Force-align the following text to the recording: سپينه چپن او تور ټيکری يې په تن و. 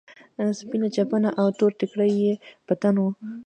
سپينه 0.59 0.87
چپن 0.95 1.23
او 1.39 1.47
تور 1.57 1.71
ټيکری 1.79 2.09
يې 2.21 2.33
په 2.65 2.73
تن 2.81 2.95
و. 3.01 3.05